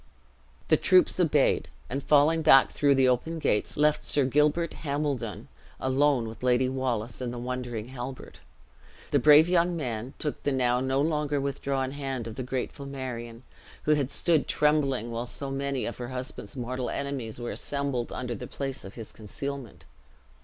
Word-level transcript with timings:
The 0.69 0.77
troops 0.77 1.19
obeyed, 1.19 1.69
and 1.87 2.01
falling 2.03 2.41
back 2.41 2.71
through 2.71 2.95
the 2.95 3.07
open 3.07 3.37
gates, 3.37 3.77
left 3.77 4.03
Sir 4.03 4.25
Gilbert 4.25 4.73
Hambledon 4.83 5.47
alone 5.79 6.27
with 6.27 6.41
Lady 6.41 6.67
Wallace 6.67 7.21
and 7.21 7.31
the 7.31 7.37
wondering 7.37 7.89
Halbert. 7.89 8.39
The 9.11 9.19
brave 9.19 9.47
young 9.47 9.77
man 9.77 10.15
took 10.17 10.41
the 10.41 10.51
now 10.51 10.79
no 10.79 10.99
longer 10.99 11.39
withdrawn 11.39 11.91
hand 11.91 12.25
of 12.25 12.33
the 12.33 12.41
grateful 12.41 12.87
Marion, 12.87 13.43
who 13.83 13.93
had 13.93 14.09
stood 14.09 14.47
trembling 14.47 15.11
while 15.11 15.27
so 15.27 15.51
many 15.51 15.85
of 15.85 15.97
her 15.97 16.07
husband's 16.07 16.55
mortal 16.55 16.89
enemies 16.89 17.39
were 17.39 17.51
assembled 17.51 18.11
under 18.11 18.33
the 18.33 18.47
place 18.47 18.83
of 18.83 18.95
his 18.95 19.11
concealment. 19.11 19.85